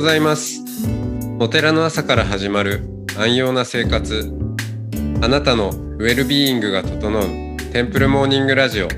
[0.00, 0.62] ございます。
[1.38, 2.80] お寺の朝から始まる
[3.18, 4.32] 安養な生活。
[5.20, 7.22] あなたのウェルビーイングが整う
[7.70, 8.88] テンプルモーニングラジオ。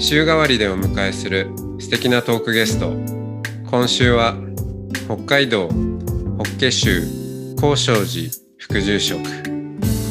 [0.00, 2.94] 週替わりでお迎えする素敵なトークゲスト。
[3.70, 4.34] 今週は
[5.04, 8.28] 北海道法華宗高尚寺
[8.58, 9.20] 副住職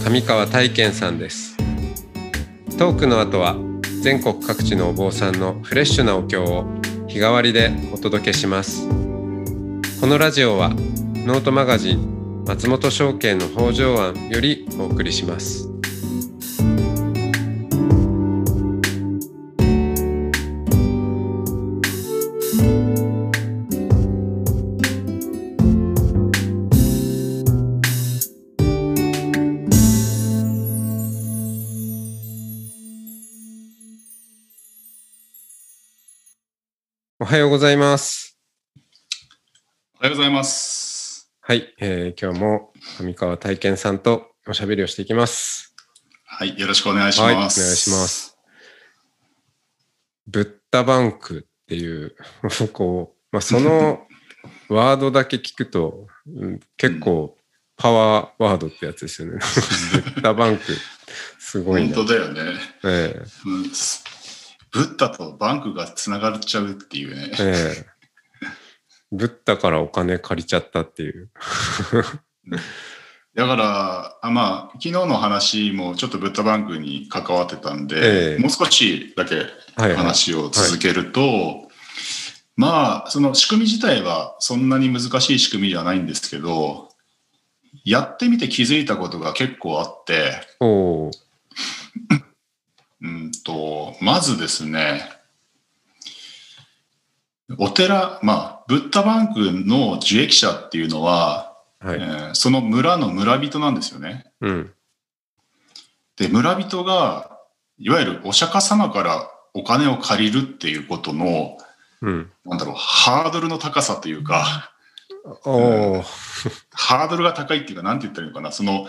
[0.06, 1.58] 上川大健さんです。
[2.78, 3.58] トークの後は
[4.02, 6.64] 全国各地のお坊さんのフレッシュなお経を
[7.10, 9.05] 日替わりでお届けします。
[10.06, 15.68] このラジオはノートマガジン松本証券の北条案よりお送りします
[37.20, 38.35] おはようございます。
[40.06, 41.32] おはようございます。
[41.42, 45.76] はい、えー今日も上川体験さんとおしゃべりをしていきます。
[46.26, 47.76] はい、よろしくお願いしはい、お願います。
[47.76, 47.96] しま。
[48.06, 48.38] す。
[50.28, 52.16] ブッダバンクっていう、
[52.72, 54.06] こう、まあ、その
[54.70, 57.36] ワードだけ聞くと、うん結構
[57.76, 59.40] パワーワードってやつですよね。
[60.06, 60.66] ブッダバンク、
[61.40, 61.96] すごいな。
[61.96, 64.04] 本当だよね、えうんす
[64.70, 67.76] ブッダとバンクがつながっちゃうっていうねえ。
[67.80, 67.95] ええ
[69.16, 71.30] ブッダからお金借りちゃったっていう。
[73.36, 79.96] だから、あまあ、昨日の話もちょっとブッダバンクに関わってたんで、ええもう少しだけはい、はい。
[79.96, 81.70] 話を続けると、
[82.56, 86.90] まあ、その仕組み自体はそんなに難しい仕組みではないんですけど、
[87.84, 90.42] やってみて気づいたことが結構あって、
[93.02, 95.12] うんと、まずですね、
[97.58, 102.00] お寺、まあ、ブッダバンクの受益者っていうのは、はい。
[102.00, 104.26] えーその村の村人なんですよね。
[104.42, 104.74] うん。
[106.18, 107.40] で、村人が、
[107.78, 111.58] いわゆるお釈迦様からお金を借りるっていうことの、
[112.02, 112.32] うん。
[112.46, 114.74] なんだろう、ハードルの高さというか、
[115.46, 116.04] おー
[116.72, 118.88] ハードルが高いっていうか、なんて言ったらいいのかな、その、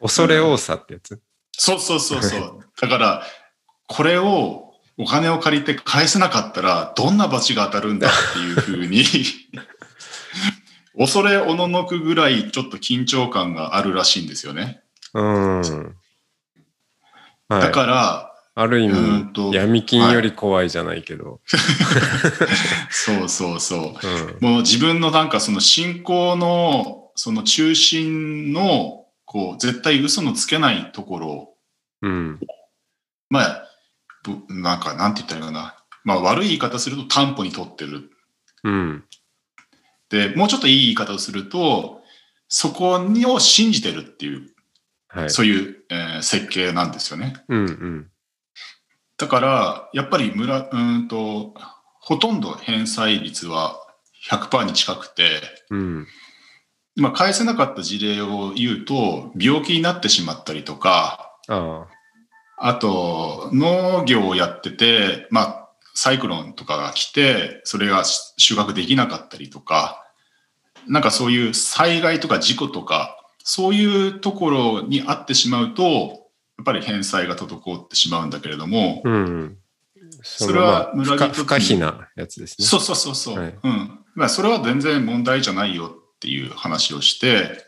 [0.00, 1.20] 恐れ多さってやつ。
[1.52, 2.60] そうそうそうそう。
[2.80, 3.26] だから、
[3.86, 4.63] これを
[4.96, 9.04] お金を借りて返せなかったら、どんな罰が当たるんだっていうふうに、
[10.96, 14.82] 恐れおののくぐらいちょっと緊張感があるらしいんですよね。
[15.12, 15.96] うーん。
[17.48, 17.60] はい。
[17.60, 21.40] だから、ある意味、闇金より怖いじゃないけど。
[22.88, 24.40] そうそうそう。
[24.40, 24.52] うん。
[24.52, 31.54] もう自分のなんかその信仰のその中心のこう絶対嘘のつけないところを
[32.02, 32.40] うん。
[33.28, 33.73] まあぶ
[34.48, 38.10] なんかなんて言ったらいいのかなまあ悪い言い方すると担保に取ってる
[38.62, 39.04] うん。
[40.10, 42.00] でもうちょっといい言い方をすると
[42.48, 44.50] そこにを信じてるっていう、
[45.08, 45.30] はい。
[45.30, 48.10] そういう、えー設計なんですよねうんうん。
[49.18, 51.54] だからやっぱり村うーんと
[52.00, 53.80] ほとんど返済率は
[54.30, 55.40] 100%に近くて
[55.70, 56.06] うん。
[56.96, 61.86] まあ、返せなかった事例を言うと、病気になってしまったりとか、あ
[62.56, 70.04] あと、農業をやってて、まあ、サイクロンとかが来て、それが収穫できなかったりとか、
[70.86, 75.82] なんかそういう災害とか事故とか、そういうところにあってしまうと、
[76.56, 79.08] やっぱり返済が滞ってしまうんだけれども、あ。
[79.08, 79.58] うん。
[80.22, 82.66] そそれは村人不可避なやつですね。
[82.66, 83.38] そうそうそうそう。
[83.38, 83.98] はいうん。
[84.14, 87.66] まあ、それは全然問題じゃないよっていう話をして、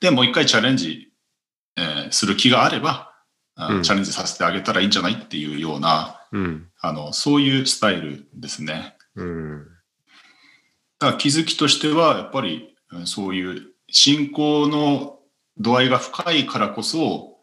[0.00, 1.12] で、もう一回チャレンジ、
[1.76, 3.13] えーする気があれば、あ
[3.56, 6.68] うんチャレンジさせてあげたらいいんじゃないっていうような、うん。
[6.80, 8.96] あの、そういうスタイルですね。
[9.14, 9.66] うん。
[10.98, 15.18] だから気づきとしては、やっぱり、うんそういう信仰の
[15.58, 17.38] 度合いが深いからこそ、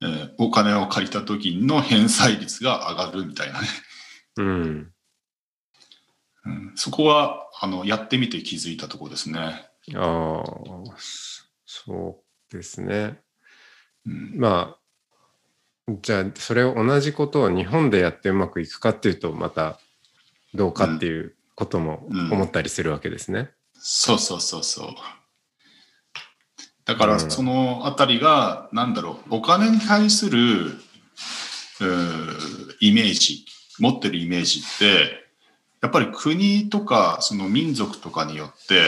[0.00, 3.68] えーお金を借りた時の返済率が上がるみたいなね。
[4.36, 4.92] うん。
[6.44, 9.68] うんそこは、あの、やってみて気づいたところですね。
[9.94, 10.44] ああ、
[11.66, 13.20] そうですね。
[14.06, 14.81] うんまあ、
[15.88, 19.80] じゃあ、それを同じことを日本でやってうまくいくかっていうと、また
[20.54, 23.50] どうかっていうこともうん思ったりするわけですね。
[23.74, 24.88] そうそうそうそう。
[26.84, 30.80] だかうんらそのあたりが、なんだろう、お金に対する
[32.80, 33.44] イメージ、
[33.78, 35.22] 持ってるイメージって、
[35.80, 38.82] やっぱり国とかその民族とかによって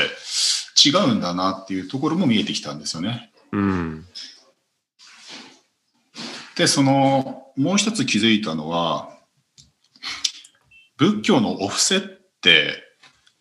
[0.87, 3.33] 違うんだなっていうところも見えてきたんですよね。
[3.51, 4.07] うん。
[6.57, 9.09] で、その、もう一つ気づいたのは、
[10.97, 12.01] 仏教のお布施っ
[12.41, 12.83] て、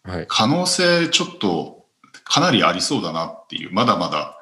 [0.03, 0.25] はい。
[0.27, 1.85] 可能性ちょっと
[2.23, 4.37] かなりありそうだなっていう、まだまだ、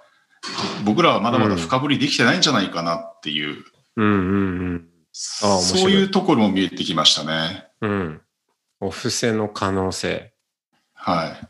[0.86, 3.64] 僕らはまだまだ深掘りできてないんじゃないかなっていう、
[3.98, 4.88] うんうんうん。
[5.44, 7.68] あ面白いそういうところも見えてきましたね。
[7.82, 8.22] うん。
[8.80, 10.34] お布施の可能性。
[10.94, 11.48] はい。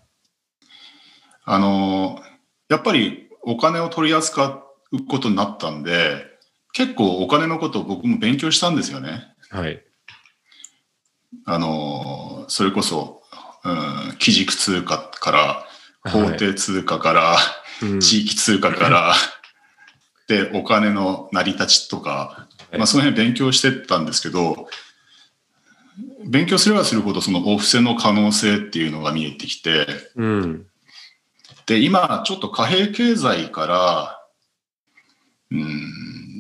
[1.46, 2.22] あの、
[2.70, 6.31] やっぱりお金を取り扱うことになったんで、
[6.74, 9.34] 結構お金のことを僕も勉強したんですよね。
[9.50, 9.84] はい。
[11.46, 13.22] あの、それこそ、
[13.64, 13.70] う
[14.14, 15.66] ん、基軸通貨から、
[16.10, 17.62] 法定通貨から、うん
[18.00, 19.16] 地域通貨から、
[20.28, 24.70] で、お金の成り立ちとか、はいまあ、その辺勉強してったんですけど、
[26.26, 30.68] 勉強すればするほどそのお布施の可能性っていうのが見えてきて、うん。
[31.66, 34.22] で、今ちょっと貨幣経済から、
[35.52, 35.92] うん、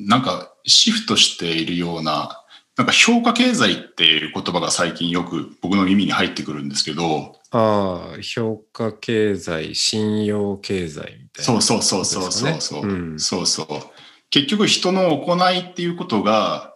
[0.07, 2.43] なんかシフトしているような、
[2.77, 11.43] なんか評価経済っていう言葉が最近よく僕の耳に入ってくるんですけど、ああ、評価経済、信用経済みたいな。
[11.43, 13.67] そうそうそうそうそうそう、うんそうそう。
[14.29, 16.73] 結局人の行いっていうことが、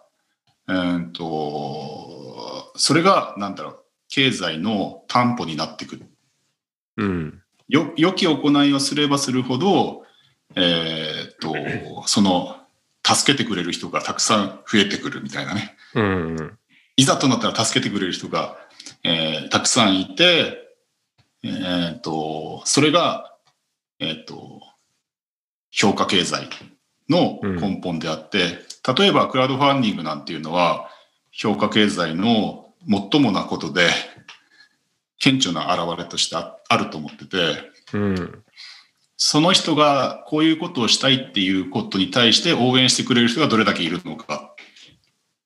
[0.68, 6.06] うーんと、それがなんだろう、経済の担保になってくる。
[6.98, 7.42] うん。
[7.68, 10.04] よ良き行いをすればするほど、
[10.56, 12.58] えーっと、その、
[13.06, 15.76] 助けてくれる人がたくさん増えてくるみたいなね。
[15.94, 16.60] うんうん。
[16.98, 18.58] いざとなったら助けてくれる人が、
[19.04, 20.66] えーたくさんいて、
[21.44, 23.36] えーっと、それが、
[24.00, 24.62] えーっと、
[25.70, 26.50] 評価経済
[27.08, 28.60] の根本であって、
[28.98, 30.90] 例えばクラウドファンディングなんていうのは、
[31.32, 32.74] 評価経済の
[33.12, 33.90] 最もなことで、
[35.20, 38.44] 顕著な表れとしてああると思ってて、うん。
[39.18, 44.56] その人がこういうことをしたいっていうことに対して応援してくれる人がどれだけいるのか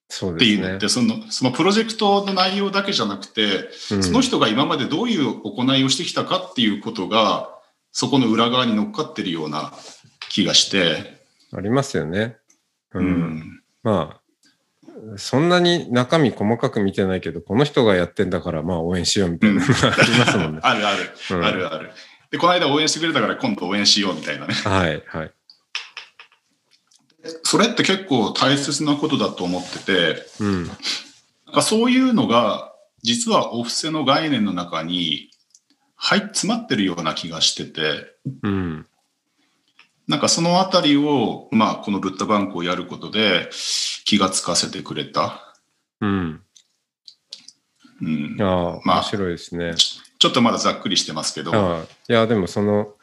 [0.10, 0.90] そうっていうのって、。
[0.90, 7.50] そのそのプロジェクトの内容だけじゃなくて、うんその人が今までどういう行いをしてきたかっていうことが、
[7.92, 9.72] そこの裏側に乗っかってるような
[10.30, 11.20] 気がして、
[11.54, 12.38] ありますよね。
[12.94, 13.00] う。
[13.00, 20.60] うんん、まあ、そんなに中身細かく見てないけど、この人がやってんだから、まあ応援しようみたいなのがありますもんね。
[20.64, 21.92] あるある、うんあるある。
[22.32, 24.54] で、この間応援してくれたから今度応援しようみたいなね。
[24.54, 25.32] はい、はい。
[27.44, 30.68] それって結構大切なことだと思ってて、うん。
[30.68, 30.76] なん
[31.54, 35.32] かそういうのが、実はお布施の概念の中に、
[35.96, 38.86] はい、詰まってるような気がしてて、うん。
[40.08, 43.50] なんかそのあたりを、まあ、このブッダバンクをやることで
[44.06, 45.56] 気がつかせてくれた。
[46.02, 46.42] うん。
[48.02, 49.74] うんあ、あ、まあ面白いですね。
[50.20, 52.94] ちょっとまだざっくりしてますけど、ああいや、でもその、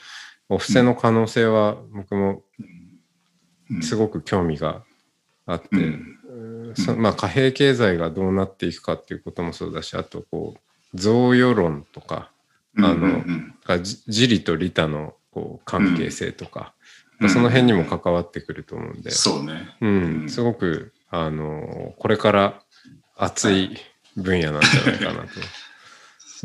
[0.48, 2.42] お布施の可能性は僕も
[3.70, 3.82] うん。
[3.82, 4.82] すごく興味が
[5.46, 5.78] あって、う
[6.70, 6.74] ん。
[6.76, 12.30] そまあ貨幣経済がどうなっていくかっていうこともそうだし、あとこう、贈与論とか、
[12.76, 13.02] うんあのうん。
[13.12, 16.74] うんじ自利と利他のこう関係性とか、
[17.20, 17.30] うん。
[17.30, 19.76] その辺にも関わってくると思うんで、そうね。
[19.80, 20.22] うん。
[20.22, 20.28] うん。
[20.28, 22.62] すごく、あの、これから
[23.16, 23.76] 熱い
[24.16, 25.28] 分野なんじゃないかなと、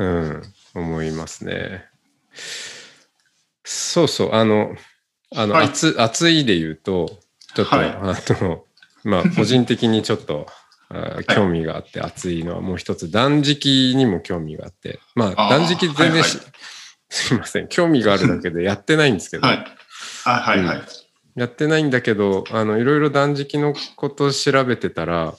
[0.00, 0.42] うん、
[0.74, 1.86] 思いますね。
[3.64, 4.74] そうそう、あの、
[5.34, 7.20] あの、はい熱熱いで言うと、
[7.54, 8.64] ちょっと、はいあの、
[9.04, 10.46] まあ、個人的にちょっと、
[11.28, 16.52] 興味があって熱いのはもう一つ断食にも興味があってまあ断食全然し、はいは
[17.08, 19.66] すいません興味があるだけでやってないんですけど、はい。
[20.24, 20.82] あはいはい。
[21.34, 25.34] やってないんだけどあのいろいろ断食のことを調べてたら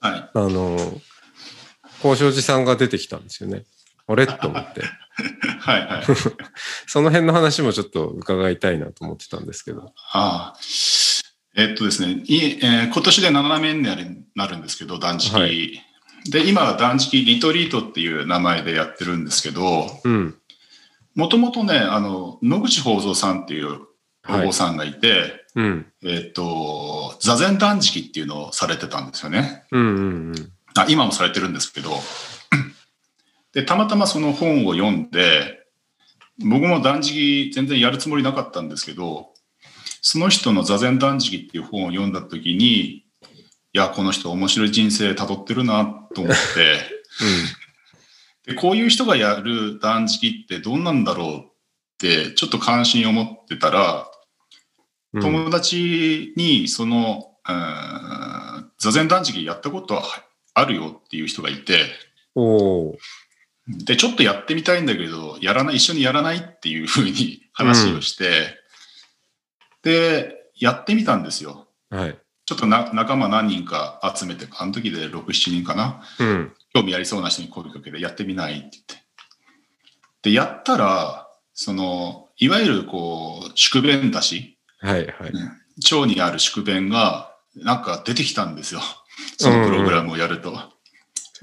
[0.00, 0.30] はい。
[0.34, 0.78] あの
[2.02, 3.64] 交渉寺さんが出てきたんですよね。
[4.06, 4.26] あれ？
[4.28, 4.82] と思って
[5.60, 6.04] はいはい。
[6.86, 9.92] その辺の話もちょっと伺いたいなと思ってたんですけど。
[10.12, 10.58] ああ。
[11.56, 15.34] えっとですね、いえー今年で7年目になるんですけど、断食。
[15.34, 15.82] はい
[16.26, 20.34] で、今は断食リトリートっていう名前でやってるんですけど、うん。
[21.14, 23.80] もともとね、あの、野口宝蔵さんっていう
[24.26, 25.86] おはい坊さんがいて、うん。
[26.02, 29.64] えっと、座禅断食っていうのをされてたんですよね。
[29.70, 30.00] うんうんう
[30.32, 30.52] ん。
[30.76, 31.90] あ今もされてるんですけど、
[33.54, 35.60] で、たまたまその本を読んで、
[36.38, 39.30] 僕も断食全然やるつもりなかったんですけど、
[40.00, 43.04] その人の座禅断食っていう本を読んだ時に、い
[43.72, 45.84] や、この人面白い人生辿ってるな
[46.14, 46.34] と思っ
[48.44, 51.42] て、で、こういう人がやる断食ってどんなんだろうっ
[51.98, 54.06] て、ちょっと関心を持ってたら、
[55.14, 55.22] うん。
[55.22, 60.02] 友達にその、うん座禅断食やったことは
[60.52, 61.78] あるよっていう人がいて。
[63.68, 68.58] で、ちょっとやってみたいんだけど、やらない、一緒にやらないっていうふうに 話をして、
[69.82, 71.68] で、やってみたんですよ。
[71.90, 72.18] はい。
[72.46, 76.02] ちょっとな仲間何人か集めて、あの時で6、7人かな。
[76.18, 76.52] うん。
[76.74, 79.04] 興味ありそうな人に声かけて、やってみないって言って。
[80.22, 85.32] で、やったら、その、いわゆるこう、宿便出し、はいはい。
[85.92, 88.80] 腸にある宿便が、なんか出てきたんですよ。
[89.38, 90.73] そのプログラムをやると。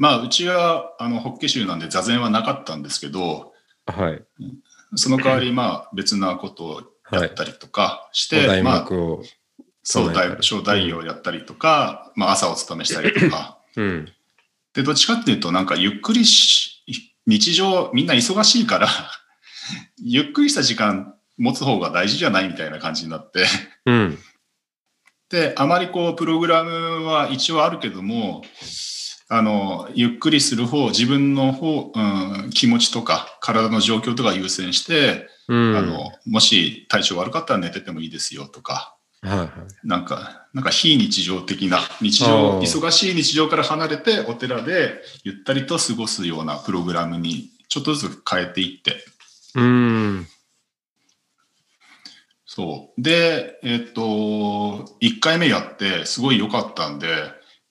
[0.01, 3.53] まあ、うちは、あの、ホッケ州なんで座禅はなかったんですけど、
[3.85, 4.23] はい。
[4.95, 6.81] その代わり、まあ、別なことを
[7.11, 8.87] やったりとかして、お題まあ。
[9.83, 13.59] そう、小代をやったりとか、まあ、朝お勤めしたりとか。
[13.75, 14.09] うん。
[14.73, 16.83] で、どっちかっていうと、なんか、ゆっくりし、
[17.27, 18.87] 日常、みんな忙しいから、
[20.01, 23.45] ゆっくりした時間持つ方が大事じゃないみたいな感じになって。
[23.85, 24.17] うん。
[25.29, 28.43] で、あまりこう、プログラムは一応あるけども、
[29.33, 35.77] あの、ゆっくりする方、自分の方、うん、気持ちとか、体の状況とか優先して、うん。
[35.77, 39.49] あの、もし体調悪かったら寝ててもいいですよとか、はいはい。
[39.87, 48.97] なんか、なんか非日常的な、日あ常、ー忙しい日常から離れて、お寺でゆったりと過ごすようなプログラムにちょっとずつ変えていって、
[49.55, 50.27] うん。
[52.45, 53.01] そう。
[53.01, 54.01] で、えっと、
[54.99, 57.07] 1回目やって、すごい良かったんで、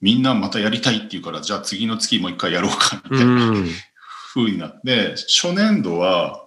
[0.00, 3.50] みんなまたやりたいって言うから、じゃあ次の月もう一回やろうか、みたういな。
[3.50, 3.68] ん。
[4.34, 6.46] 風になって、初年度は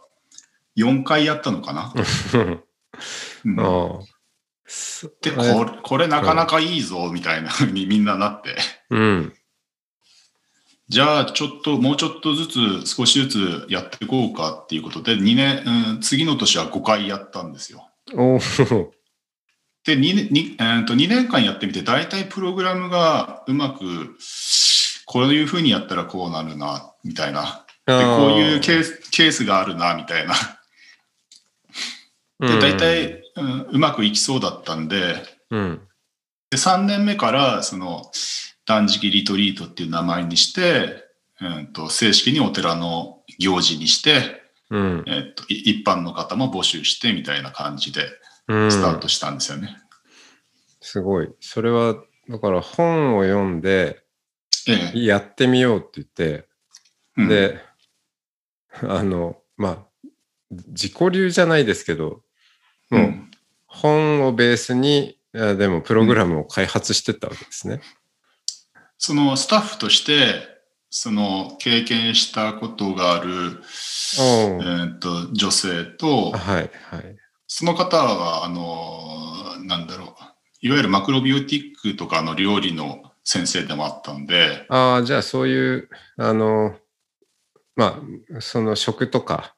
[0.77, 1.93] 4回やったのかな？
[3.43, 4.05] うんああ。
[4.65, 8.55] そでこれ、これなかなかいいぞ、みたいな風にみんななって。
[8.89, 9.33] うん。
[10.89, 17.87] じゃあ、ちょっと、もうちょっとずつ、少しずつやっていこうかっていうことで、2年、うん、次の年は5回やったんですよ。
[18.13, 18.39] おお。
[19.85, 24.17] で、2年、にえーと2年間やってみて、大体プログラムがうまく、
[25.05, 27.65] こういうふうにやったらこうなるな、みたいな。
[27.85, 30.33] で、こういうケース、ケースがあるな、みたいな。
[32.39, 35.15] で、大体、うん、うまくいきそうだったんで、
[35.49, 35.81] うん。
[36.49, 38.11] で3年目から、その、
[38.65, 41.03] 断食リトリートっていう名前にして、
[41.41, 45.03] うん、と正式にお寺の行事にして、うん。
[45.07, 48.13] えっと、い一般の方も募集してみたいな感じでうん。
[48.47, 49.77] スタートしたんですよね。
[50.81, 51.29] すごい。
[51.39, 51.95] それは、
[52.29, 54.03] だから本を読んで、
[54.67, 55.05] ええ。
[55.05, 56.47] やってみようって言って、
[57.17, 57.59] うん、で、
[58.81, 60.09] あの、まあ、
[60.67, 62.21] 自己流じゃないですけど、
[62.91, 63.29] う、もうん
[63.73, 67.81] 本をベースに、でもプログラムを開発してったわけですね。
[68.99, 70.35] そのスタッフとして、
[70.91, 77.15] その経験したことがある、おえーっと女性と、はい、はい。
[77.55, 80.07] その方は、あの、なんだろう、
[80.61, 86.75] いわゆるマクロビオティックとかの料理の先生でもあったんで、ああ、じゃあそういう、あの、
[87.75, 88.01] ま
[88.35, 89.55] あ、その食とか、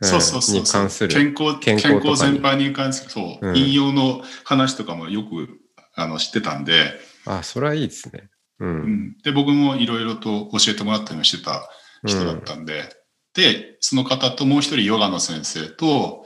[0.00, 1.12] えーそうそうそうに関する。
[1.12, 3.56] 健康健健康全般に関するそう、うん。
[3.56, 5.58] 引用の話とかもよく
[5.96, 6.92] あの知ってたんで、
[7.26, 8.28] あそれはいいですね。
[8.60, 8.64] う。
[8.64, 11.68] うんん、で僕もいろいろと教えてもらったりもしてた
[12.04, 12.90] 人だったんで、
[13.34, 16.24] でその方ともう一人ヨガの先生と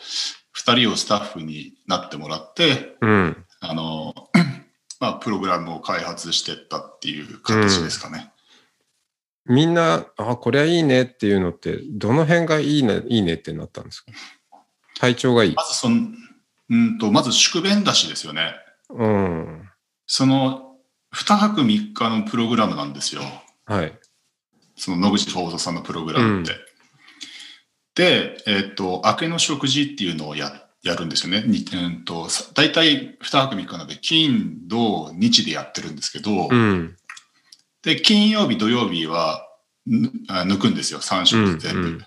[0.52, 3.45] 二人をスタッフになってもらってうん。
[3.61, 4.14] あの、
[5.00, 8.33] まあ、プログラムを開発してったっていう形ですかね。
[9.47, 14.12] みんな、あ、これはいいねっていうのって、どの辺がいいね、いいねってなったんですか？
[14.99, 15.55] 体調がいい。
[15.55, 16.09] まずその
[16.71, 18.55] うんとまず宿便出しですよね。
[18.90, 19.69] うん。
[20.07, 20.76] その
[21.14, 23.23] 2泊3日のプログラムなんですよ。
[23.64, 23.99] はい。
[24.76, 26.52] その野口放送さんのプログラムって。
[27.99, 30.52] で、えっ、と、明けの食事っていうのをや
[30.85, 31.43] やるんですよね。
[31.45, 36.97] にうんと、さ大体2泊3日なので、金、土、日でやってるんですけど、うん。
[37.83, 39.45] で、金曜日、土曜日は
[39.88, 41.81] 抜くんですよ、3食全部。
[41.81, 42.05] うんうん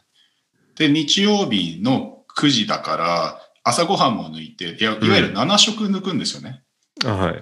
[0.78, 6.64] で、日曜日の9時だから、朝ごはんも抜いて、いわゆる7食抜くんですよね。
[7.06, 7.40] あ、はい。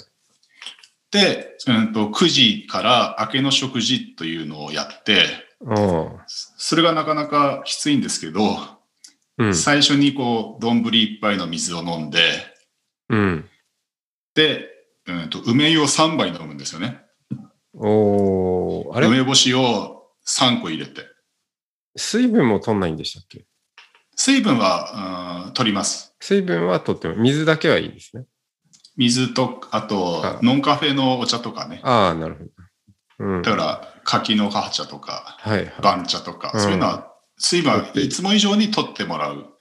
[1.12, 5.49] で、うんと、9時から明けの食事というのをやって。
[5.66, 8.58] それがなかなかきついんですけど、
[9.38, 9.56] うん。
[9.56, 12.20] 最初にこう、丼一杯の水を飲んで、
[13.10, 13.50] うん。
[14.36, 14.68] で、
[15.08, 17.02] うんと、梅湯を3杯飲むんですよね。
[17.74, 19.08] おーあれ？
[19.08, 21.04] 梅干しを3個入れて。
[21.96, 23.46] 水分も取んないんでしたっけ？
[24.16, 26.14] 水分は、うん、取ります。
[26.20, 28.26] 水分は取っても、水だけはいいですね。
[28.98, 31.80] 水と、あとあ、ノンカフェのお茶とかね。
[31.84, 32.50] ああ、なるほど。
[33.20, 33.42] うん。
[33.42, 35.74] だから、柿の母茶とか、はいはい。
[35.82, 39.56] 番茶とか、うんそういうのは、水分いつも以上に取ってもらう。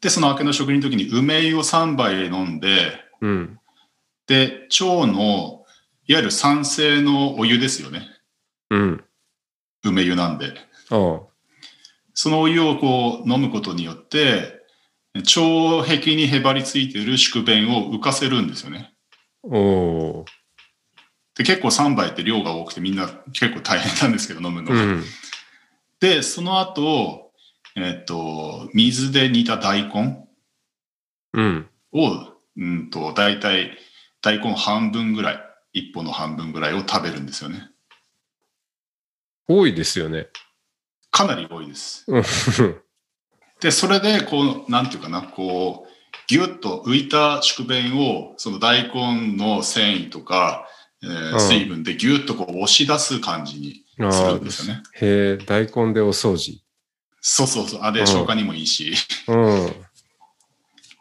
[0.00, 3.60] で、その明けの食事の時に梅湯を3杯飲んで、うん。
[4.26, 5.64] で、腸の、
[6.06, 8.08] いわゆる酸性のお湯ですよね。
[8.70, 9.04] うん。
[9.84, 10.54] 梅湯なんで。
[12.14, 14.62] そのお湯をこう飲むことによって、
[15.14, 18.95] 腸壁にへばりついている宿便を浮かせるんですよね。
[19.50, 20.24] おー
[21.36, 24.82] で、結構3杯って量が多くてみんな結構大変なんですけど飲むのが。
[24.82, 25.04] うん。
[26.00, 27.32] で、その後、
[27.76, 30.26] えっ、と、水で煮た大根
[31.34, 31.68] うん。
[31.92, 33.76] を、うんと、大体、
[34.22, 35.40] 大根半分ぐらい、
[35.74, 37.68] 一本の半分ぐらいを食べるんですよね。
[39.46, 40.28] 多いですよね。
[41.10, 42.04] かなり多いです。
[42.08, 42.22] うん
[43.60, 45.95] で、それで、こう、なんていうかな、こう、
[46.28, 50.68] ぎゅっと浮いた宿便を、その大根の繊維とか、
[51.02, 54.82] えーうん水分でぎゅっとこう押し出す感じにあするあんですよね。
[54.94, 56.62] へえ、大根でお掃除。
[57.20, 57.80] そうそうそう。
[57.82, 58.94] あ、で、うん消化にもいいし。
[59.28, 59.72] うん。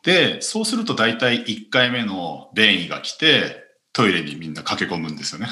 [0.03, 3.63] で、そうすると大体1回目の便意が来て、
[3.93, 5.47] トイレにみんな駆け込むんですよね。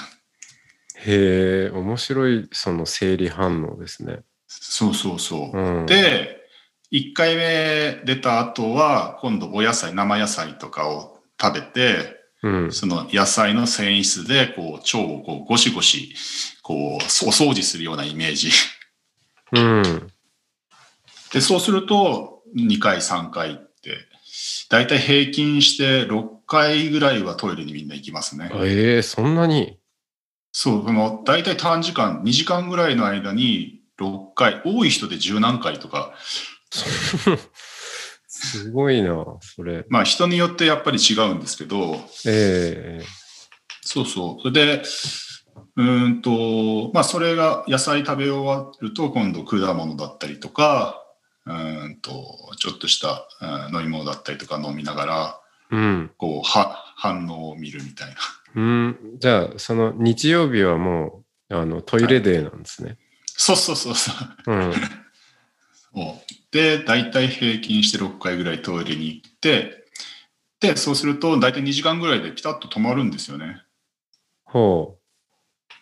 [1.06, 4.20] へえ、面白いその生理反応ですね。
[4.48, 5.58] そうそうそう。
[5.58, 5.86] うん。
[5.86, 6.42] で、
[6.93, 12.71] 1回目出た後は、今度お野菜、生野菜とかを食べて、うん。
[12.71, 16.13] その野菜の繊維質で、こう、腸をこうゴシゴシ、
[16.62, 18.51] こう、お掃除するようなイメージ。
[19.53, 20.12] うん。
[21.31, 23.97] で、そうすると、2回、3回って、
[24.69, 28.51] だいたい平均して6回ぐらいはトイレにみんな行きますね。
[28.53, 29.79] ええそんなに？
[30.51, 36.13] そう、この、だいたい短時間、2時間ぐらいの間に6回、多い人で十何回とか、
[38.27, 39.86] すごいな、それ。
[39.89, 43.06] まあ人によってやっぱり違うんですけど、ええ
[43.82, 44.42] そうそう。
[44.42, 44.84] それで、
[45.75, 51.03] うーんと、まあそれが野菜食べ終わると今度果物だったりとか、
[51.46, 52.12] うーんと、
[52.58, 53.27] ちょっとした
[53.70, 55.39] うん飲み物だったりとか飲みながら、
[55.72, 56.12] うん。
[56.18, 58.16] こう、は、反応を見るみたいな。
[58.55, 58.98] うん。
[59.20, 62.98] じゃあ、その日曜日はもう、あの、トイレデーなんですね。
[63.25, 64.12] そうそうそうそ
[64.48, 64.51] う。
[64.51, 64.74] うん。
[66.53, 69.85] で、大体平均して6回ぐらいトイレに行って、
[70.59, 73.63] で、そうすると大体2時間ぐらいでピタッと止まるんですよね。
[74.46, 75.00] ほ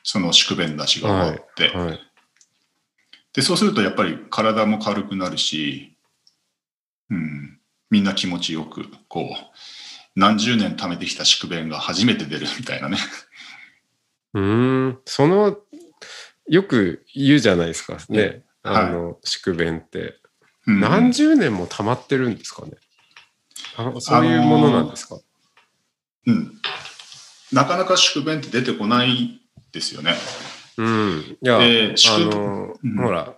[0.03, 1.67] その宿便出しが終わって。
[1.75, 1.77] う。
[1.77, 1.99] はい。
[3.33, 5.97] で、そうするとやっぱり体も軽くなるし、
[7.09, 9.35] うん、みんな気持ちよく、こう、
[10.15, 12.97] 何十年貯めてきた宿便が初めて出るみたいなね。
[14.33, 15.01] うーん。
[15.05, 15.57] その、
[16.47, 17.97] よく言うじゃないですか。
[18.09, 18.21] ね。
[18.21, 20.20] はいあの、宿便って。
[20.67, 22.73] うん何十年も溜まってるんですかね。
[23.77, 25.17] あそういうものなんですか？
[26.27, 26.51] うん。
[27.51, 30.13] なかなか宿便って出てこないですよね。
[30.77, 31.37] うん。
[31.41, 33.35] いや、であ宿の、うんほら、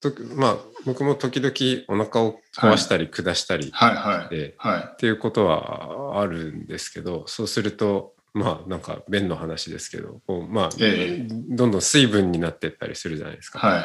[0.00, 1.54] とまあ、僕も時々
[1.88, 3.70] お腹を壊したり下したり。
[3.70, 13.58] っていうことはあるんですけど、そうすると、まあなんか便の話ですけど、こうまあ、ええどんどん水分になっていったりするじゃないですか。
[13.58, 13.84] はい。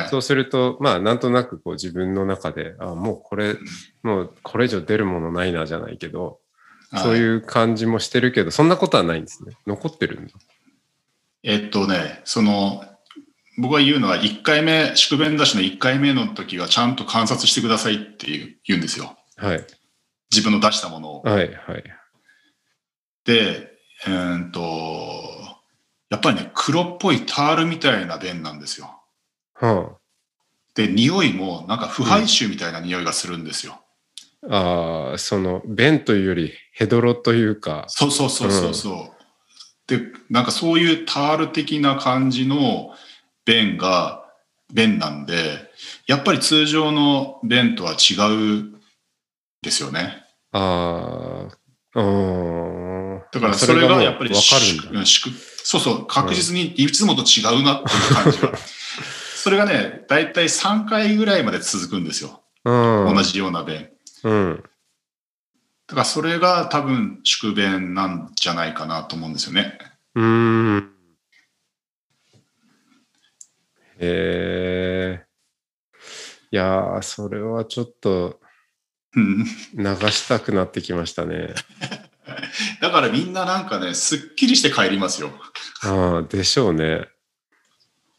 [0.00, 0.08] はい。
[0.08, 3.56] そうすると、まあなんとなくこう自分の中で、あもうこれ、
[4.02, 6.40] もうこれ以上出るものないなじゃないけど、
[6.96, 7.16] そうう。
[7.16, 9.56] いう感じもしてるけど、そんなことはないんですね。
[9.66, 10.32] 残ってるんだ。
[11.42, 12.84] えっとね、その、
[13.58, 19.16] 僕が言うのは1回目、宿便出しの1回目の時はちゃんと観察してくださいっていう言うんですよ。
[19.36, 19.64] はい。
[20.30, 21.22] 自分の出したものを。
[21.22, 21.84] はい、はい。
[23.24, 23.69] で、
[24.06, 24.60] えーっと、
[26.10, 29.00] やっぱりね、黒っぽいタールみたいな便なんですよ。
[29.54, 29.96] は
[30.74, 33.80] で、匂いもなんか腐敗臭みたいな匂いがするんですよ。
[34.48, 39.20] あ、ああ、その、便というよりヘドロというか、そうそうそうそうそう。
[39.86, 42.94] で、なんかそういうタール的な感じの
[43.44, 44.24] 便が、
[44.72, 45.68] 便なんで、
[46.06, 48.14] やっぱり通常の便とは違
[48.64, 48.80] う
[49.62, 50.24] ですよね。
[50.52, 51.48] あ
[51.94, 52.89] あ、うん。
[53.32, 55.06] だからそれがやっぱりわかるんだ。
[55.62, 58.52] そうそう、確実にいつもと違うなっていう感じが。
[59.36, 62.42] それがね、だいたい3回ぐらいまで続くんですよ。
[62.64, 62.70] う
[63.10, 63.14] ん。
[63.14, 63.88] 同じような便。
[64.24, 64.64] うん。
[65.86, 69.78] だからそれが多分宿便なんじゃないかなと思うんですよね。
[70.14, 70.92] うーん。
[73.98, 75.24] へえ。
[76.52, 78.40] いやー、それはちょっと
[79.16, 81.54] うん流したくなってきましたね。
[82.80, 85.30] だからみんななんかね、すっきりして帰りますよ。
[85.82, 87.06] ああ、でしょうね。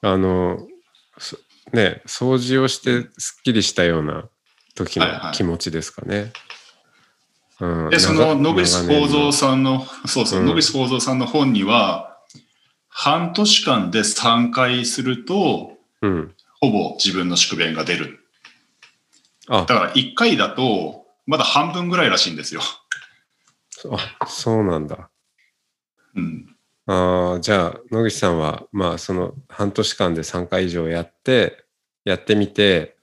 [0.01, 0.67] あの、
[1.17, 1.37] そ
[1.73, 4.25] ね、掃除をしてすっきりしたような
[4.75, 6.31] 時の気持ちですかね。
[7.59, 12.17] うんで、その野口幸三ささんの、そうそう、うん野口幸三さんの本には、
[12.89, 16.07] 半年間で3回すると、ん。
[16.07, 16.35] うん。
[16.59, 18.19] ほぼ自分の宿便が出る。
[19.47, 22.61] あだから1回だと、まだ半分ぐらいらしいんですよ。
[24.19, 25.09] あ、そうなんだ。
[26.15, 26.55] うん。
[26.87, 31.65] ああ、じゃあ、野口さんは、まあ、その半年間で3回以上やって、
[32.03, 32.97] やってみて、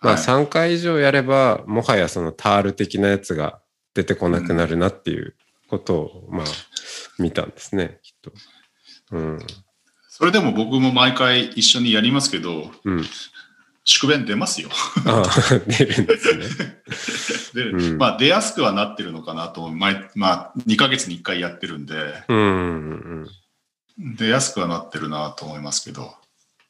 [0.00, 3.60] まあ、はい3回以上やれば、もはやそのタール的なやつが
[3.94, 5.34] 出てこなくなるなっていう
[5.68, 6.46] ことを、まあ、
[7.18, 8.32] 見たんですね、きっと。
[9.12, 9.38] うん。
[10.08, 13.04] それでも僕も毎回一緒にやりますけど、うん。
[13.90, 14.68] 宿便出ますよ。
[15.06, 16.44] ああ、出るんですね。
[17.64, 21.94] で、うんまあ出やすくはなってるのかなと毎まあ2ヶ月に1回やってるんで、
[22.28, 23.26] うんうん
[23.98, 24.16] うん。
[24.16, 26.14] 出やすくはなってるなと思いますけど。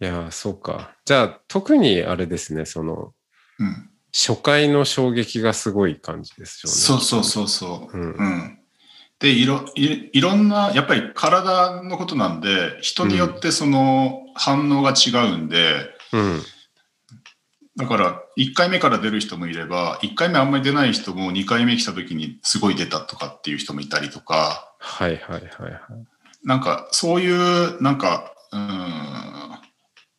[0.00, 0.92] いやー、そうか。
[1.04, 3.12] じゃあ、特にあれですね、その、
[3.58, 3.90] うん。
[4.14, 6.76] 初回の衝撃がすごい感じですよね。
[6.78, 7.98] そうそうそうそう。
[7.98, 8.58] うんうん。
[9.18, 16.42] で、いろ、いいろんな、やっぱり体のことなんで、人によってその反応が違うんで、うん。
[17.78, 25.80] だから1回目から出る人もいれば、1回目あんまり出ない人も2回目来た時にすごい出たとかっていう人もいたりとか、はいはいはいはい。
[26.42, 29.58] なんかそういう、なんか、うん、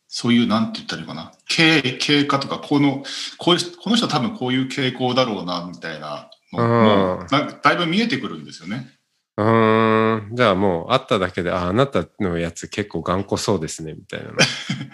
[0.08, 3.04] そういう、なんて言ったらいいかな、経経過とか、この、
[3.36, 8.88] こういうこの人は多分こういう傾向だろうな、みたいなのもだいぶ見えてくるんですよね。
[9.36, 10.34] うーん。
[10.34, 14.30] じゃあもう会っただけで、あ、あなたのやつ結構頑固そうですね、みたいな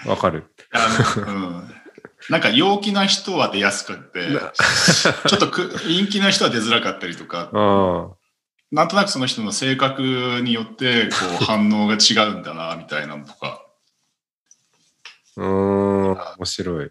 [0.04, 0.10] の。
[0.10, 0.52] わかる。
[0.72, 1.74] あのうん、
[2.30, 4.28] なんか陽気な人は出やすくって、
[5.28, 7.50] ちょっとく陰気な人は出づらかったりとか。
[8.72, 13.64] なんとなくその人の性格によってこう反応が違うんだな、みたいなのとか。
[15.36, 16.10] うーん。
[16.38, 16.90] 面白い。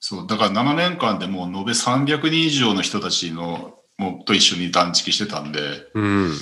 [0.00, 6.32] そう、だから7年間でもう延べ300人以上の人たちのもうと一緒に断食してたんで、うん。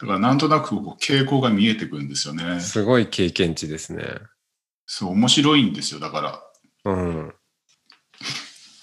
[0.00, 2.60] だからなんとなくこう傾向が見えてくるんですよね。
[2.60, 4.04] すごい経験値ですね。
[4.86, 6.92] そう、面白いんですよ、だから。
[6.92, 7.34] うん。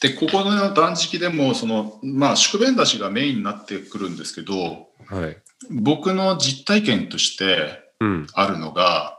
[0.01, 5.37] で、ここの断食でも、その、まあ、宿便出しがメインになってくるんですけど、はい。
[5.69, 8.27] 僕の実体験としてうん。
[8.33, 9.17] あるのが、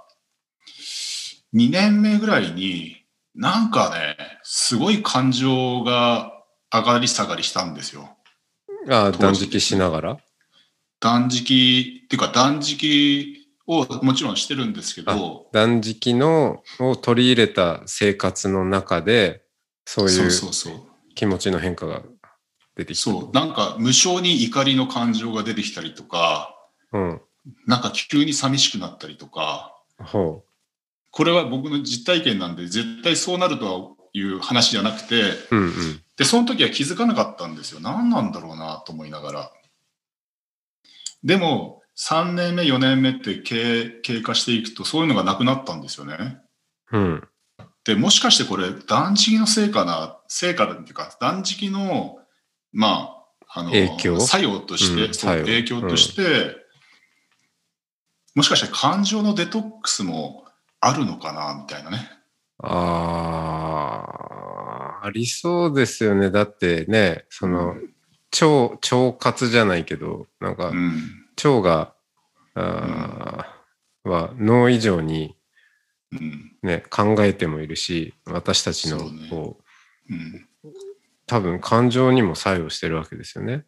[1.54, 2.96] 2年目ぐらいに、
[3.34, 6.32] なんかね、すごい感情が
[6.72, 8.10] 上がり下がりしたんですよ。
[8.88, 10.18] あ断食しながら？
[11.00, 19.42] 断食っていうか断食をもちろんしてるんですけど、断食のを取り入れた生活の中で、
[19.86, 20.10] そうい
[20.52, 20.74] そう。
[21.14, 22.02] 気持ちの変化が
[22.76, 23.10] 出てきた。
[23.10, 26.54] そう、なんか無性に怒りの感情が出てきたりとか、
[26.92, 27.20] うん。
[27.66, 30.42] なんか急に寂しくなったりとか、ほ
[31.10, 35.56] これは僕の実体験なんで絶対そうなるという話じゃなくて、う。
[35.56, 36.02] うんうん。
[36.16, 37.80] で、その時は気づかなかったんですよ。
[37.80, 39.52] 何なんだろうなと思いながら。
[41.22, 46.38] でも、3年目、4年目って経経過していくと、そういうのがなくなったんですよね。
[46.92, 47.28] うん。
[47.86, 52.18] で、もしかしてこれ、断食の成果な、成果っていうか、断食の、
[52.72, 53.12] ま
[53.48, 54.20] あ、あの、影響？
[54.20, 56.56] 作用として、うんそう影響として、
[58.34, 60.44] もしかして感情のデトックスも
[60.80, 62.10] あるのかな、みたいなね。
[62.58, 64.02] あ
[65.02, 66.30] あ、ありそうですよね。
[66.30, 67.76] だってね、その、
[68.32, 68.74] 腸、
[69.06, 71.24] 腸活じゃないけど、なんかう、ん。
[71.36, 71.94] 腸が、
[72.54, 75.35] あーは脳以上にうん。
[76.62, 79.58] ね、考えてもいるし、私たちのそうねこ
[80.08, 80.48] う、うん。
[81.26, 83.64] 多分感情にも作用してるわけですよね。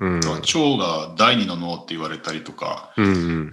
[0.00, 0.16] うん。
[0.16, 0.20] うん。
[0.20, 0.42] 腸
[0.78, 3.52] が第二の脳って言われたりとか、うんうん。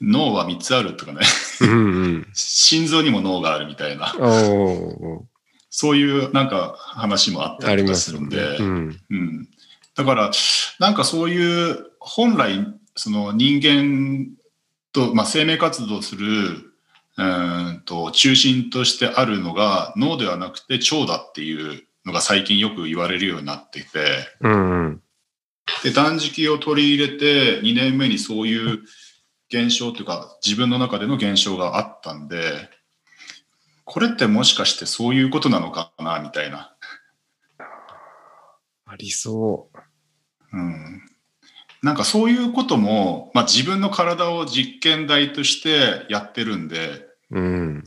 [0.00, 1.20] 脳は3つあるとかね、
[1.62, 2.26] うんうん。
[2.34, 4.12] 心臓にも脳があるみたいな、
[5.70, 8.56] そういうなんか話もあったありりとかまするんで、。
[8.58, 9.00] うん。
[9.10, 9.48] うん、
[9.94, 10.30] だから、
[10.78, 14.36] なんかそういう本来、その人間
[14.92, 16.71] と、まあ、生命活動する
[17.18, 24.06] うーんと中心としてあるのが脳ではなくて腸だっていうのが最近よく言われるようになっていて、
[24.40, 25.02] うんうん。
[25.82, 28.80] で断食を取り入れて2年目にそういう
[29.48, 32.70] 現象というか自分の中での現象があったんで
[33.84, 36.74] これってもしかしてそういうことなのかなみたいな、
[38.86, 39.68] ありそ
[40.52, 41.02] うん、
[41.82, 47.40] なんかそういうことも、まあ、自分の体を実験台としてやってるんでう。
[47.40, 47.84] うん。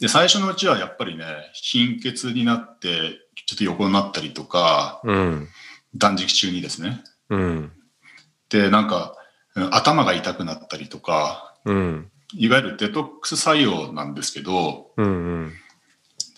[0.00, 5.48] で最初のうちはやっぱりね貧血になってちょっと横になったりとかうん。
[5.94, 7.72] 断食中にですねうん。
[8.48, 9.14] でなんか
[9.54, 12.10] うん頭が痛くなったりとかうん。
[12.34, 15.08] いわゆるデトックス作用なんですけど、うんう
[15.46, 15.52] ん。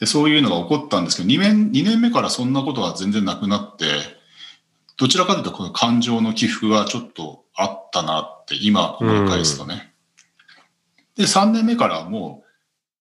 [0.00, 3.86] でそういうのが起こったんですけど2年、2年目からそんなことは全然なくなって、
[5.00, 9.94] どちらかというとこの感情の起伏がちょっとあったなって今思い返すとね。
[11.16, 12.44] で、3年目からはも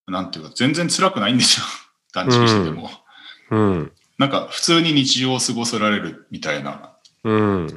[0.08, 1.66] う、なんていうか全然辛くないんですよ。
[2.16, 2.90] 断食してても。
[3.52, 3.92] うん。
[4.18, 6.94] なんか普通に日常を過ごせられるみたいな。
[7.26, 7.68] うん。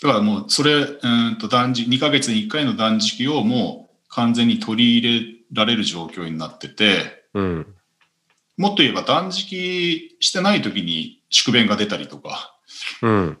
[0.00, 7.74] だからもうそれ、うーんと断食、2ヶ月に1回の断食をもう完全に取り入れられる状況になってて、うん。
[8.56, 12.53] もっと言えば断食してない時に宿便が出たりとか、
[13.02, 13.38] うん。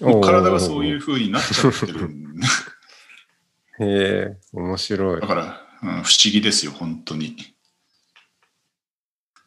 [0.00, 2.38] もう体がそういう風になっちゃってるん
[3.80, 5.26] へえ、面白いだ。
[5.26, 7.36] から、うん、不思議ですよ、本当に。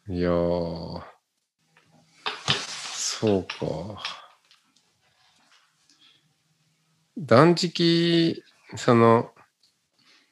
[0.09, 1.01] いやー、
[2.93, 4.03] そうか。
[7.17, 8.43] 断食、
[8.75, 9.31] その、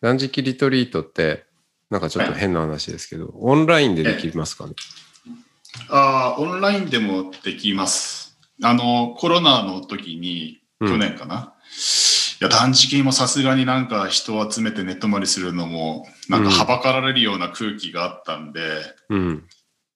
[0.01, 1.45] 断食リトリートって、
[1.89, 4.73] なんかちょっと変な話ですけど、オンラインでできますかね？
[5.89, 8.18] ああ、オンラインでもできます。
[8.63, 11.53] あの、コロナの時に、うん去年かな？
[12.39, 18.61] いや、断食もさすがになんか人を集めて寝泊まりするのも、なんかはばかられるような空気があったんで、
[19.09, 19.43] うん。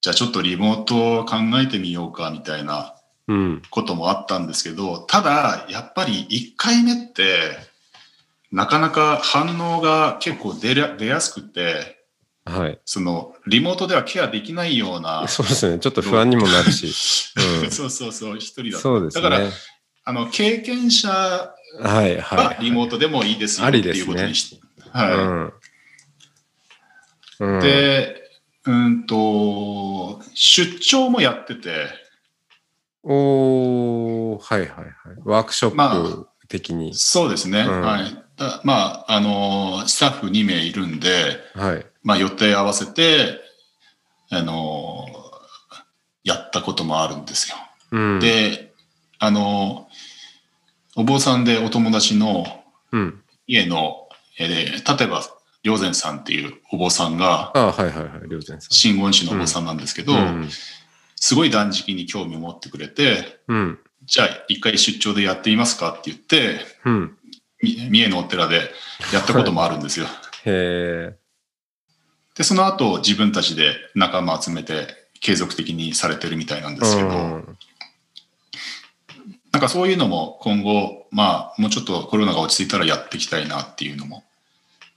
[0.01, 2.95] じゃあちょっとリモートを考えてみようかみたいな
[3.29, 3.61] うん。
[3.69, 7.57] こともあったんですけど、ただ、やっぱり1回目って、
[8.51, 12.02] なかなか反応が結構出やすくて、
[12.45, 12.79] はい。
[12.85, 15.79] その、リモートではケアできないような、そうですね。
[15.79, 17.33] ちょっと不安にもなるし。
[17.63, 18.77] うん そうそうそう、一人だと。
[18.79, 19.23] そうですね。
[19.23, 19.49] だから、
[20.05, 24.61] あの、経験者はリモートでもいいですよっていありですねうことにして。
[24.91, 25.51] は
[27.39, 27.61] い。
[27.61, 28.29] で、
[28.65, 31.87] うんと、出張もやってて、
[33.03, 34.93] おー、はいはいはい。
[35.25, 36.93] ワークショまップ的に。
[36.95, 37.61] そうですね。
[37.61, 38.23] うんはい。
[38.37, 41.85] だまあ、あの、スタッフ2名いるんで、はい。
[42.03, 43.39] まあ、予定合わせて、
[44.29, 45.05] あの、
[46.23, 47.57] やったこともあるんですよ。
[47.91, 48.19] うん。
[48.19, 48.73] で、
[49.19, 49.87] あの、
[50.95, 52.45] お坊さんでお友達の
[52.91, 53.19] うん。
[53.47, 54.07] 家の、
[54.39, 55.21] えー例えば、
[55.63, 58.29] 良善さんっていうお坊さんが、あはいはいはい。
[58.29, 60.17] りょうぜんさ真言宗のお坊さんなんですけど、ん。
[60.17, 60.49] うん。
[61.15, 63.79] すごい断食に興味を持ってくれて、うん。
[64.05, 67.17] じゃあ一回出張でやってみますかって言って、うん。
[67.61, 68.71] み三重のお寺で
[69.13, 70.05] やったこともあるんですよ。
[70.45, 71.22] へえ。
[72.35, 74.87] で、その後自分たちで仲間集めて
[75.19, 77.57] 継続的にされてるみたいなんですけど、うん
[79.51, 84.23] なんかそういうのも今後、まあ、もうちょっとコロナが落ち着いたらやっていきたいなっていうのも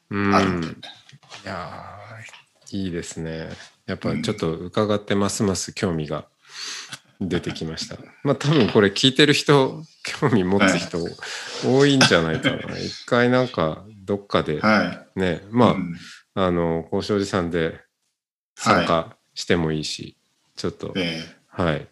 [0.08, 0.34] うん。
[0.34, 0.70] あるんで、い
[1.44, 3.50] やーいいですね。
[3.84, 6.24] やっぱちょっと伺ってますます興味が
[7.20, 7.96] 出てきました。
[8.24, 10.98] まあ多分これ聞いてる人、興味持つ人
[11.64, 12.78] 多いんじゃないかな。
[12.78, 15.20] 一回なんかどっかではい。
[15.20, 15.96] ね、まあ、うん
[16.38, 17.80] あの、交渉寺さんで
[18.54, 20.18] 参加してもいいし、
[20.54, 21.88] ちょっと、えはい。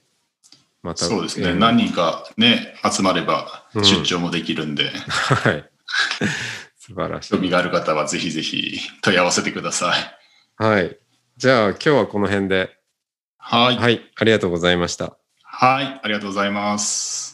[0.83, 5.71] また、ーそうですね、えー何人かね、集まればうん出張もできるんで、はい。
[6.77, 7.39] 素晴らしい興。
[7.39, 10.63] 味がある方はぜひぜひ問い合わせてください。
[10.63, 10.99] はい。
[11.39, 12.77] じゃあ今日はこの辺で。
[13.39, 13.79] はい。
[13.79, 14.13] はい。
[14.15, 15.17] ありがとうございました。
[15.43, 16.01] はい。
[16.03, 17.34] ありがとうございます。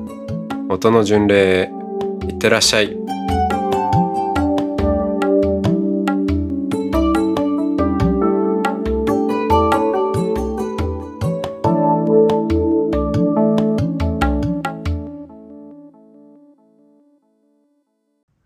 [0.71, 1.71] 音の巡礼へ
[2.29, 2.97] いってらっしゃい。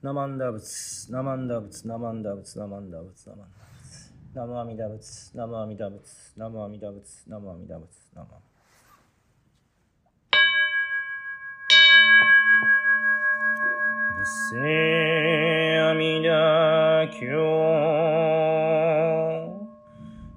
[0.02, 3.66] ナマンダ仏、ナマンダ仏、ナマンダ仏、ナマンダ仏、ナマンダ仏。
[4.34, 8.55] ナムアミダ仏、ナムアミダ仏、ナムアミダ仏、ナムアミダ仏、ナムアミ仏
[14.28, 17.28] せ阿弥陀経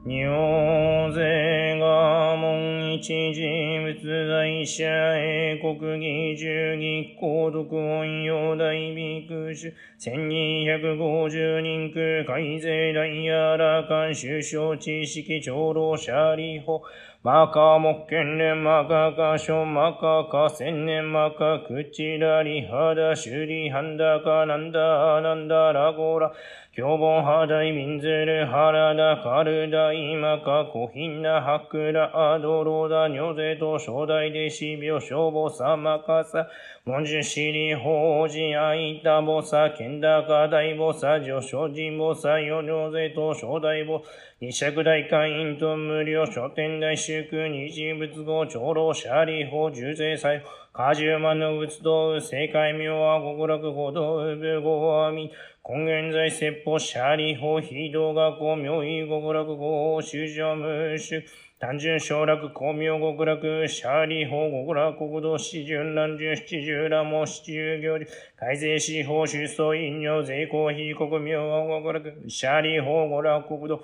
[0.04, 4.84] 尿税が門一人物在者
[5.16, 16.82] 英国義十義皇徳音陽大美空主千二百五十人空海税大やらかん首相知識長老者理法
[17.24, 26.32] まかもっけんれまかかしょまかかせんねまかくちらりはだしゅりはんだかなんだなんだらごら
[26.72, 36.46] きょうぼんはだいみんずるはらだかるだいまかこひんだはくらあどろだにょぜとしょうだいでしびょうしょうぼさまかさ。
[36.84, 44.02] もんじゅしりほうじあいたぼさけんだかだいぼさじょしょじんぼさよにょぜとしょうだいぼ
[44.40, 55.32] 二尺大会員と無料書店大修祝日仏語長老シャーリー法重税祭果樹万の仏道正解妙は極楽五道部合阿弥
[55.64, 61.24] 今現在説法シャーリー法非道学校妙意極楽語修上無主
[61.60, 71.36] 単純省楽、光明極楽、シャーリー法極楽国土、四十何十七十羅も七十行事、改正司法出走飲料税公非国明
[71.82, 73.82] 極楽、シャーリー法極楽国土、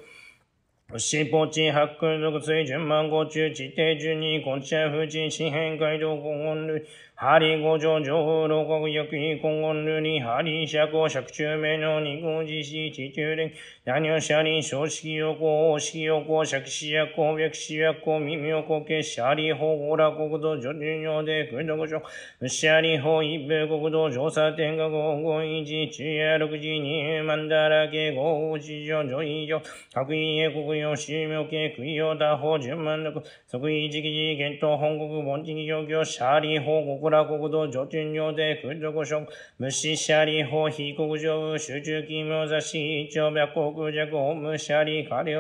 [0.99, 6.85] 四方地八空属水準万五中地底十二国茶富士四辺街道五本類
[7.17, 13.53] ハリーゴジョジョウロコグヨクヒコンゴンルニハリシャコシャクチュウメノニゴジシチチュウレン
[13.85, 22.03] ダニョシャリショウシキヨコオシキヨコシャキシヤコウヤキシヤコミミヨコケシャリホウラコグドジョジュニョデクドゴショ
[22.41, 29.61] ウシャリホイブコグドジョウサテンガゴゴイジチュヤルクジニエマンダラケゴウジジョジョイジョ
[29.93, 45.37] タクイエコクヨシミオケクイヨタホジュマンドクソクイジキジゲントホンコクボンジギョギョシャリホウ国ら国土上天領で空属職無視シャリ法非国上集中勤務雑誌一応白国弱無シャリカレ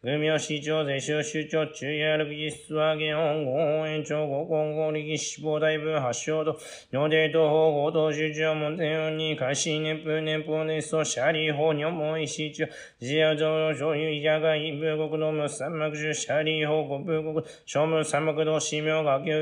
[0.00, 6.56] オミグミョ市長税収首長中夜六実質は現音合延長合今後力死亡大部発祥度
[6.92, 12.66] 尿で東方合同首長門天に開始年風年法年層シャリ法に思い市長
[13.00, 19.32] 自由上所有以下が一部国の無三幕中シャリ法五部国小無三幕道使命学級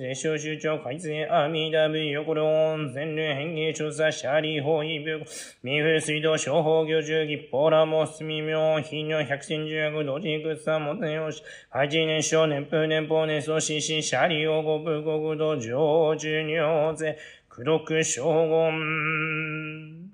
[0.00, 5.20] 税収首長改正阿弥陀仏横領温全霊変化調査シャリ法一部
[5.62, 20.10] 三風水道小法行中義ポーラモスミ妙非尿百戦十薬同時空さもてよし八年少年風年法年創始しシャリを五部国土上受尿税苦毒将軍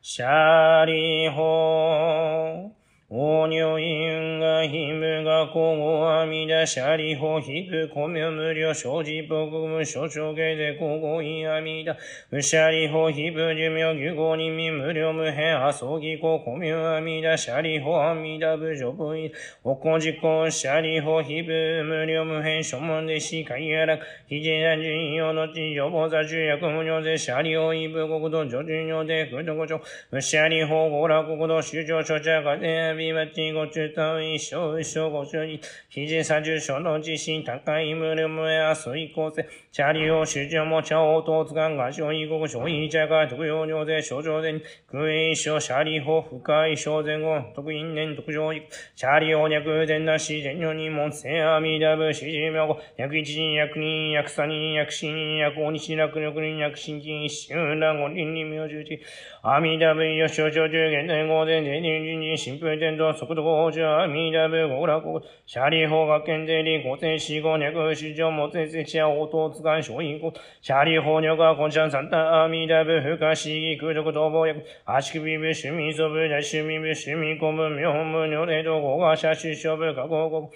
[0.00, 2.72] シャリホ
[3.10, 11.98] 法大尿院がひむがこごあみだしゃりほひくこみょ無料生じぼくむ所長下でこごいあみだ。
[12.30, 17.36] むしゃりほひぶ寿命牛語にみ無料無変あそぎここみょあみだ。
[17.36, 19.30] しゃりほあみだぶじょぶい。
[19.62, 29.82] おこじこしゃりほひぶ無料無変所門でしかいやらひじなじんよのちよぼざじゅやくむにょぜしゃりほいぶ国土じょじゅにょでくどこちょ。
[30.10, 59.00] むしゃりほごら国土主張所長がでびまちご中短一生一生ご中に、ひじさ十所の自信高い無料無や水構成、チャリを主張も茶をとつがんがしょい国所い茶が特用尿税症状で、空営所シャリ法深い小前後、特因年特上シャリを略前なし全女にもせ阿弥陀仏四十名後、約一人約二約三人約四人約五日楽力人約新人一春乱五人に名十字、
[59.42, 80.50] 阿弥陀仏よ症状中現代語で税人人人新風天道速度法上阿弥陀仏極楽国、シャリ法学研税理五千四五脈市場もつせちゃ応答使い小因国、シャリ法女が根シャン三段阿弥陀仏不可思議空徳逃亡薬、足首部趣味祖部大趣味部趣味公部妙部女霊道語が社出生部加工国、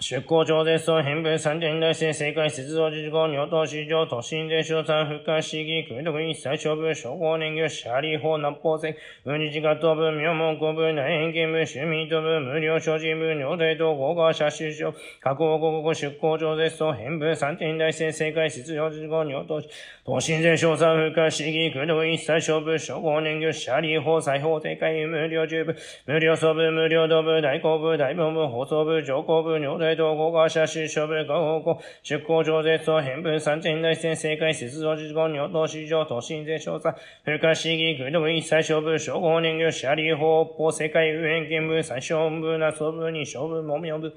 [0.00, 19.62] 出向上絶相変分三点大生正解接動事項尿等市場都心で小三不可思議空徳一切勝負小五年魚シャリ法南方線無日が飛ぶ妙門古部内変見部趣味飛ぶ無料所持部尿霊道合が社主所加工国語出向上絶相変分三点大生正解接動事項尿等
[20.04, 25.76] 都心で小三不可思議空徳一切勝負小五年魚シャリ法裁法正解無料中部
[26.06, 44.14] 無料素部無料道部大公部大本部放送部上公部尿霊道合が社主所部合法出向上絶層変分三点大生正解接動事項尿等市場都心税小三不可思議グルドム一切勝負小五年魚シャリ法法世界右辺見部最小分な総分に勝負もみょ部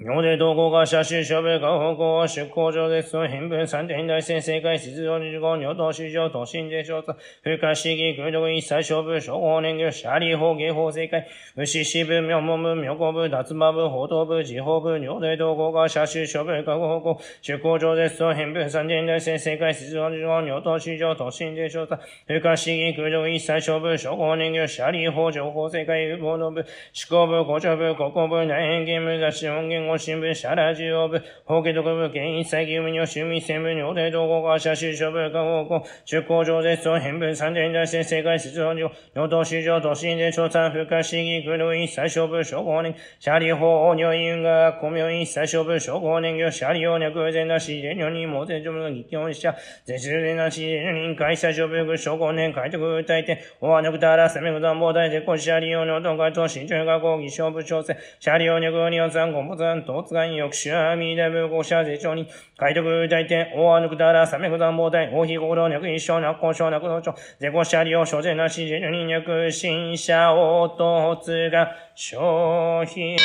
[0.00, 11.26] 尿で同行が社主処分が方向は出向上ですと変分三点大先生会出場事項尿等市場都心で調査不可思議空徳一切勝負小法年魚シャリ法芸法正解
[11.56, 26.68] 無視支部妙門部妙高部脱馬部報道部地方部尿で同行が社主処分が方向出向上ですと変分三点大先生会出場事項尿等市場都心で調査不可思議空徳一切勝負小法年魚シャリ法情報正解有望の部思
[27.10, 59.48] 考部校長部国交部内変義務雑誌音源語新聞、社ラジオ部、法家督部、県一切義務に趣味専務におで動画社収書部、科合校、出向上絶相変分三点出して正解出場上、与党市場都心で調査不可思議、苦労一切勝負、小五年、シャリ法、入院が、公明一切勝負、小五年業、シャリを脈前なし、全女人、モテジョムの議教者、絶中でなし、全人、会社勝負、小五年、開拓訴えて、おわぬくたら、攻めく断房大絶好シャリをのとんかと、新中学校、議勝負調整、シャリを脈に予算、ゴン
[59.84, 67.76] とつがいよくしゅあみでぶごしゃぜちょうに、海徳大お、大ぬくだら、三百三宝大、大非五老脈一生、泣行小泣道長、ょうなこし、
[68.06, 69.96] 所税なし、自入脈、新
[70.32, 73.16] おとつが、消費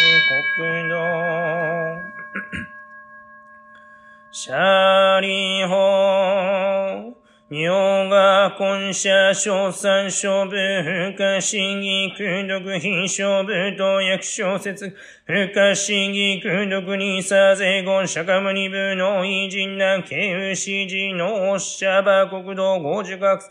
[0.58, 2.14] 国の。
[4.32, 7.23] シャリホー
[7.54, 14.96] 尿が根社小三小部不可思議空読品小部と役小説
[15.28, 20.56] 不可思議空読にさぜ言釈迦無二部の偉人な慶右指
[20.90, 23.44] 示のおっしゃば国道五十学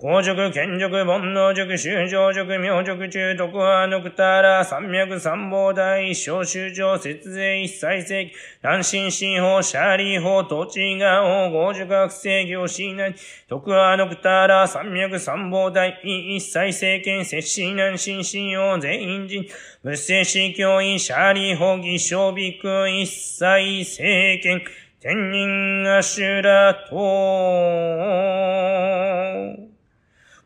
[0.00, 8.32] 公塾、剣塾、煩悩塾、修上塾、明塾、中徳派、ぬくたら、三脈、三宝大、小修上、節税、一切世
[8.62, 13.12] 南進新法、シャーリー法、土地が王、五塾学生業、シーナ
[13.46, 19.44] 徳派、ぬくたら、三脈、三宝大、一切政権、摂氏南進新王、全員人、
[19.82, 24.62] 仏政司教員、シャーリー法、義小ビク、一切政権、
[24.98, 26.90] 天人アシュラと、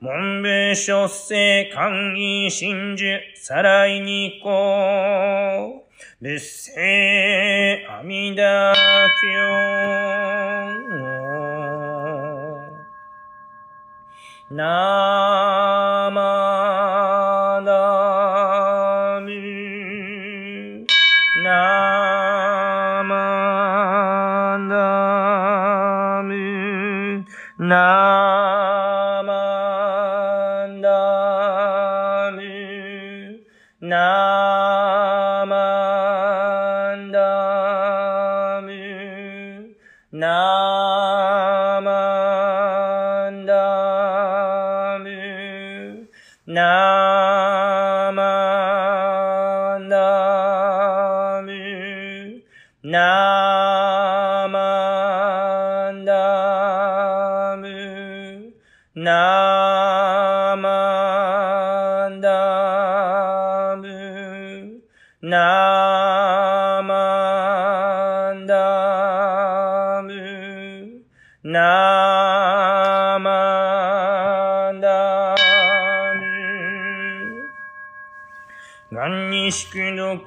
[0.04, 9.74] 文部書生官位真珠、さらいにこう、仏性阿弥陀経。
[14.50, 16.43] なま
[78.94, 80.20] 願に祝読、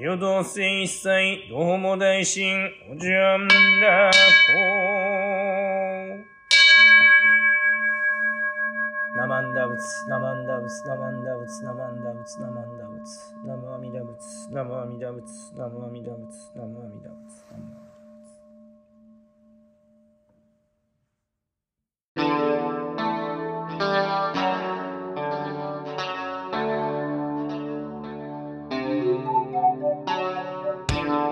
[0.00, 2.42] 平等性一切、どうも大神、
[2.90, 4.58] おじゃんだこ。
[9.16, 15.22] ナマンダ仏、ナマンダ仏、ナマンダ仏、ナマンダ仏、ナマンダ仏、ナムアミダ仏、ナムアミダ仏、
[15.54, 17.87] ナムアミダ仏、ナムアミダ仏、ナムアミダ仏。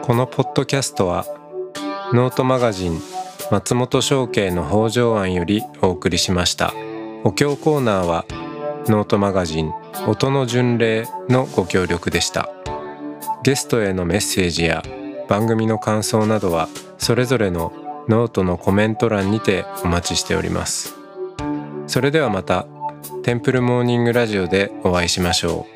[0.06, 1.26] このポッドキャストは
[2.12, 3.00] ノートマガジン
[3.50, 6.72] 松本紹圭の方丈庵よりお送りしました。
[7.24, 8.24] お経コーナーは
[8.86, 9.72] ノートマガジン
[10.06, 12.48] 音の巡礼のご協力でした。
[13.42, 14.84] ゲストへのメッセージや
[15.28, 17.72] 番組の感想などはそれぞれの
[18.06, 20.94] ノートのコメント欄にてお待ちしております。
[21.88, 22.68] それではまた
[23.24, 25.75] テンプルモーニングラジオでお会いしましょう。